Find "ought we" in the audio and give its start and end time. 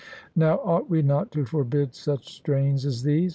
0.63-1.03